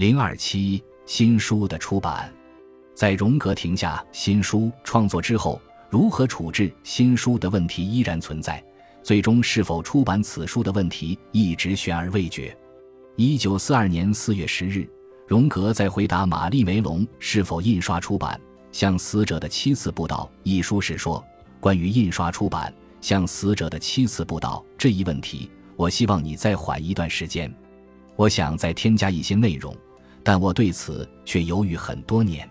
[0.00, 2.32] 零二七新书的出版，
[2.94, 8.64] 在荣格停下新书创作之后，如何处置新书的问题依然存在。
[9.02, 12.56] 最终是否出版此书的问题一直悬而未决。
[13.16, 14.88] 一九四二年四月十日，
[15.28, 18.40] 荣格在回答玛丽梅隆是否印刷出版
[18.72, 21.22] 《向死者的七次布道》一书时说
[21.60, 22.72] ：“关于印刷出版
[23.06, 27.54] 《向死者的七次布道》这一问题，我希望你再缓一段时间。
[28.16, 29.76] 我想再添加一些内容，
[30.22, 32.48] 但我对此却犹豫很多年，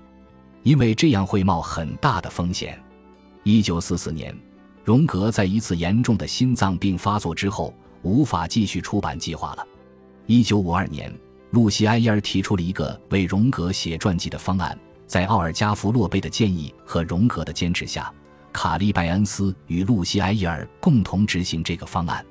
[0.64, 2.82] 因为这样会冒很大的风险。”
[3.44, 4.36] 一九四四年。
[4.86, 7.72] 荣格在一次严重的心脏病发作之后，
[8.02, 9.68] 无法继续出版计划了。
[10.26, 11.14] 一九五二年，
[11.52, 14.76] 露西埃耶尔提出了一个为荣格写传记的方案。
[15.06, 18.12] 在奥尔加弗洛贝的建议和荣格的坚持下，
[18.52, 22.26] 卡利拜恩斯与露西埃耶尔共同执行这个方案。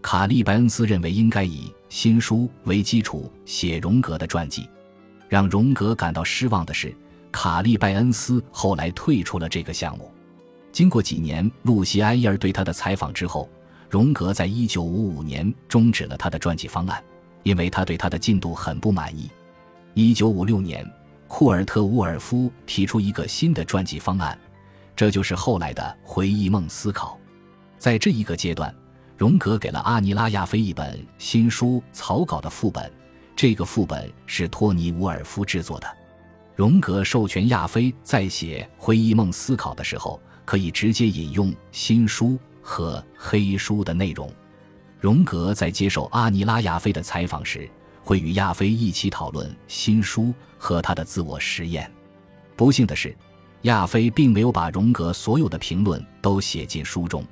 [0.00, 4.66] 卡利拜恩斯认为应该以新书为基础写荣格的传记。
[5.28, 6.96] 让荣格感到失望的是，
[7.30, 10.10] 卡利拜恩斯后来退出了这个项目。
[10.72, 13.46] 经过几年露西埃伊尔对他的采访之后，
[13.90, 17.04] 荣格在一九五五年终止了他的传记方案，
[17.42, 19.30] 因为他对他的进度很不满意。
[19.92, 20.90] 一九五六年，
[21.28, 24.38] 库尔特乌尔夫提出一个新的传记方案，
[24.96, 27.18] 这就是后来的回忆梦思考。
[27.76, 28.74] 在这一个阶段，
[29.16, 32.90] 荣格给了阿尼拉亚菲一本新书草稿的副本，
[33.36, 35.86] 这个副本是托尼伍尔夫制作的。
[36.54, 40.20] 荣格授权亚菲在写回忆梦思考的时候。
[40.44, 44.28] 可以直接引用新书和黑书的内容。
[45.00, 47.70] 荣格在接受阿尼拉亚菲的采访时，
[48.02, 51.90] 会与亚菲一起讨论新书和他的自我实验。
[52.56, 53.16] 不幸的是，
[53.62, 57.24] 亚菲并没有把荣格所有的评论都写进书中。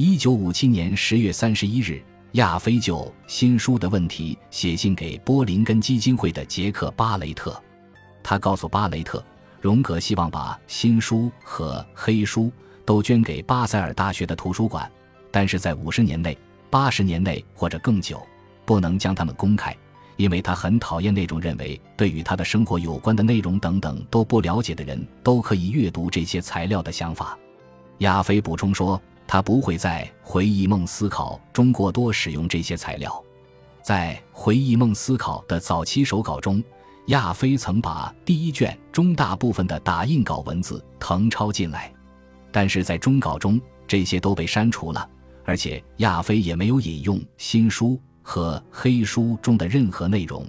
[0.00, 2.00] 一九五七年十月三十一日，
[2.34, 7.60] 亚非就新书的问题写信给波林根基金会的杰克巴雷特，
[8.22, 9.20] 他告诉巴雷特。
[9.60, 12.48] 荣格希望把新书和黑书
[12.84, 14.88] 都捐给巴塞尔大学的图书馆，
[15.32, 16.38] 但是在五十年内、
[16.70, 18.24] 八十年内或者更久，
[18.64, 19.76] 不能将它们公开，
[20.14, 27.36] 因为他很讨厌那种认为对与他的生活有关的内容等等都不了解的人都可以阅读这些材料的想法。
[27.98, 33.22] 亚非补充说，他不会在回忆梦思考中过多使用这些材料。
[33.80, 36.60] 在回忆梦思考的早期手稿中。
[37.08, 41.90] 亚飞曾把第一卷中大部分的打印稿文字誊抄进来，
[42.52, 45.08] 但是在中稿中这些都被删除了，
[45.46, 50.44] 而且亚飞也没有引用新书和黑书中的任何内容。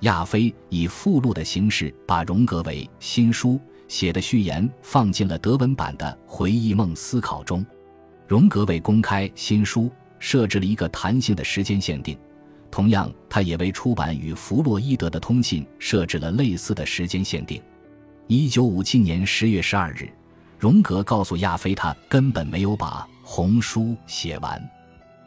[0.00, 7.62] 亚飞以附录的形式把荣格为新书写的序言放进了德文版的《回忆梦思考》中。
[8.28, 12.16] 荣格为公开新书设置了一个弹性的时间限定。
[12.70, 17.60] 同样，他也为出版与弗洛伊德的通信设置了类似的时间限定。
[18.26, 20.06] 一九五七年十月十二日，
[20.58, 24.62] 荣格告诉亚菲，他根本没有把红书写完。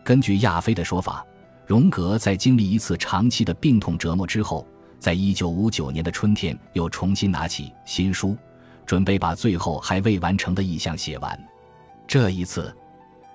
[0.04, 1.26] 根据亚菲的说法，
[1.66, 4.68] 荣格在经历一次长期的病痛折磨之后，
[5.00, 8.38] 在一九五九年的春天又重新拿起新书，
[8.86, 11.48] 准备把最后还未完成的意向写完。
[12.08, 12.72] 这一次，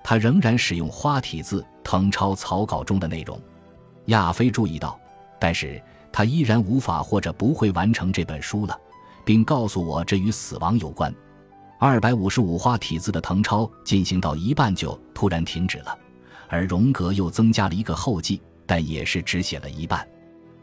[0.09, 3.37] 他仍然使用花体字誊抄草稿中的内容。
[4.05, 4.97] 亚飞注意到，
[5.37, 8.79] 但是他依然无法或者不会完成这本书了，
[9.25, 11.13] 并告诉我这与死亡有关。
[11.77, 15.93] 二百五十五花体字的誊抄进行到一半就突然停止了，
[16.47, 20.07] 而荣格又增加了一个后记，但也是只写了一半。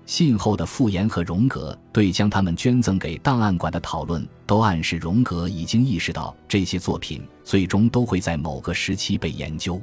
[0.06, 9.80] 信后的傅言和荣格对将他们捐赠给档案馆的讨论，都暗示荣格已经意识到这些作品最终都会在某个时期被研究。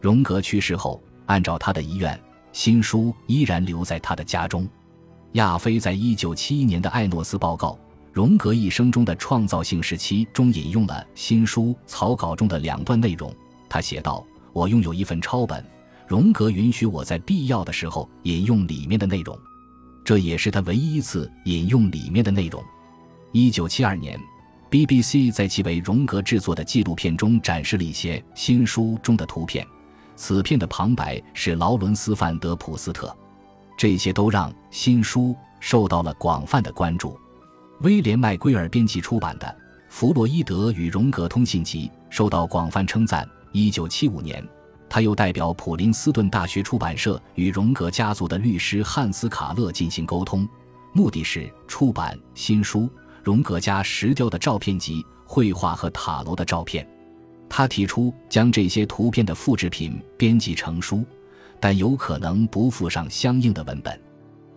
[0.00, 2.18] 荣格去世后，按照他的遗愿。
[2.52, 4.68] 新书依然留在他的家中。
[5.34, 7.72] 亚飞在一九七一年的艾诺斯报告
[8.12, 13.32] 《荣格一生中的创造性时期》中引用了新书草稿中的两段内容。
[13.68, 15.64] 他写道：“我拥有一份抄本，
[16.08, 19.38] 荣格允许我在必要的时候引用里面的内容，
[20.10, 22.60] 这也是他唯一一次引用里面的内容。”
[23.30, 24.18] 一九七二年
[24.68, 29.64] ，BBC 在其为荣格制作的纪录片中展示了一些新书中的图片。
[30.16, 33.16] 此片的旁白是劳伦斯·范德普斯特，
[33.78, 37.16] 这些都让新书受到了广泛的关注。
[37.82, 39.46] 威廉·麦圭尔编辑出版的
[39.88, 43.24] 《弗洛伊德与荣格通信集》受到广泛称赞。
[43.52, 44.44] 1975年，
[44.90, 50.46] 他又代表普林斯顿大学出版社与荣格家族的律师汉斯·卡勒进行沟通，
[50.92, 52.80] 目的是出版新书
[53.22, 56.84] 《荣格家石雕的照片集：绘画和塔楼的照片》。
[57.48, 61.04] 他提出将这些图片的复制品编辑成书，
[61.60, 63.98] 但有可能不附上相应的文本。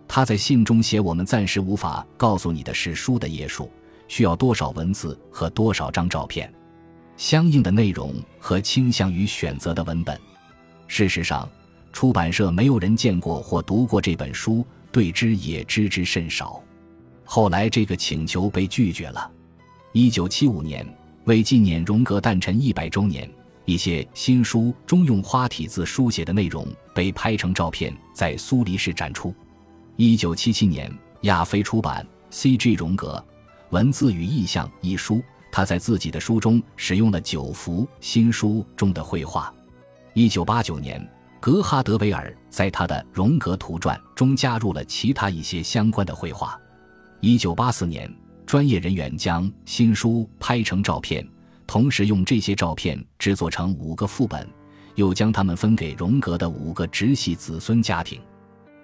[0.08, 3.70] 他在信中写：“我们暂时无法告诉你的是书的页数
[4.08, 6.52] 需要多少文字和多少张照片，
[7.16, 10.18] 相应的内容和倾向于选择的文本。
[10.86, 11.48] 事实上，
[11.92, 16.62] 出版社没有人见过或读过这本书，对之也知之甚少。
[17.24, 19.30] 后来，这个请求被拒绝了。
[19.92, 20.86] 一九七五年，
[21.24, 23.30] 为纪念荣格诞辰一百周年，
[23.64, 29.34] 一些新书中用花体字书写的内容被拍成照片，在苏黎世展出。
[29.96, 32.72] 一九七七年，亚非出版《C.G.
[32.72, 33.24] 荣格：
[33.70, 35.22] 文字与意象》一书，
[35.54, 39.54] 他在自己的书中使用了九幅新书中的绘画。
[40.12, 41.08] 一九八九年，
[41.38, 46.60] 格哈德维尔在他的《荣格图传》中加入了其他一些相关的绘画。
[47.20, 48.12] 一九八四年，
[48.44, 51.24] 专业人员将新书拍成照片，
[51.68, 54.44] 同时用这些照片制作成五个副本，
[54.96, 58.20] 又将它们分给荣格的五个直系子孙家庭。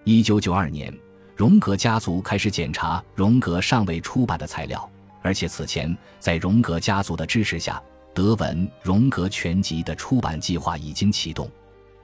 [0.04, 0.96] 一九九二年，
[1.34, 4.88] 荣格家族开始检查荣格尚未出版的材料，
[5.22, 7.82] 而且此前在荣格家族的支持下，
[8.14, 11.50] 德文《荣格全集》的出版计划已经启动。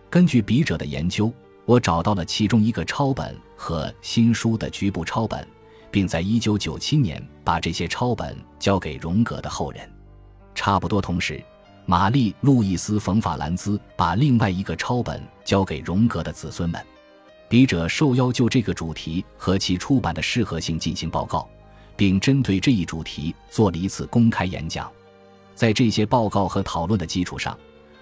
[0.08, 1.32] 根据笔者的研究，
[1.64, 5.46] 我找到了其中一个抄本和新书的局部抄本，
[5.90, 9.90] 并在一九九七年把这些抄本交给荣格的后人。
[10.54, 11.42] 差不多同时，
[11.84, 16.80] 玛丽·路易斯·冯·法兰兹把另外一个抄本交给荣格的子孙们。
[17.48, 21.48] 笔者受邀就这个主题和其出版的适合性进行报告，
[21.96, 24.90] 并针对这一主题做了一次公开演讲。
[25.54, 27.56] 在这些报告和讨论的基础上，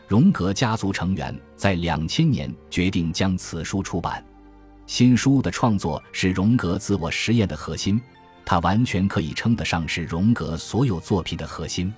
[0.08, 4.25] 荣格家族成员在两千年决定将此书出版。
[4.87, 8.00] 新书的创作是荣格自我实验的核心，
[8.44, 11.93] 它完全可以称得上是荣格所有作品的核心。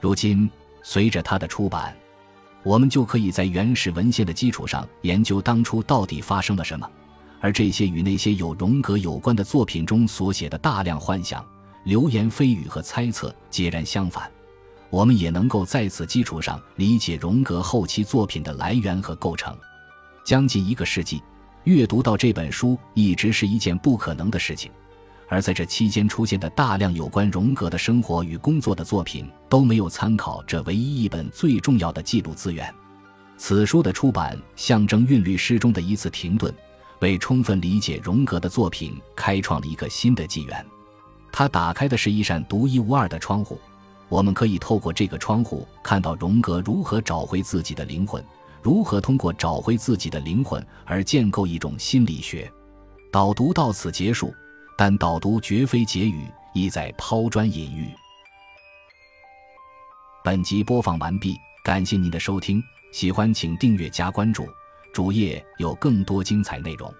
[0.00, 0.50] 如今，
[0.82, 1.96] 随着它的出版。
[2.64, 6.90] 我们就可以在原始文献的基础上研究当初到底发生了什么，
[7.40, 11.44] 而这些与那些有荣格有关的作品中所写的大量幻想、
[11.84, 14.30] 流言蜚语和猜测截然相反。
[14.90, 19.56] 我们也能够在此基础上理解荣格后期作品的来源和构成。
[20.24, 21.22] 将近一个世纪，
[21.64, 24.70] 阅读到这本书一直是一件不可能的事情。
[25.28, 32.74] 而在这期间出现的大量有关荣格的生活与工作的作品都没有参考这唯一一本最重要的记录资源。
[33.36, 36.52] 此书的出版象征韵律诗中的一次停顿，
[37.00, 40.66] 为充分理解荣格的作品开创了一个新的纪元。
[41.32, 43.60] 它打开的是一扇独一无二的窗户，
[44.08, 48.24] 我们可以透过这个窗户看到荣格如何找回自己的灵魂，
[48.62, 52.50] 如何通过找回自己的灵魂而建构一种心理学。
[53.12, 54.34] 导读到此结束。
[54.80, 56.24] 但导读绝非结语，
[56.54, 57.92] 意在抛砖引玉。
[60.22, 62.62] 本集播放完毕，感谢您的收听，
[62.92, 64.46] 喜欢请订阅加关注，
[64.92, 66.92] 主页有更多精彩内容。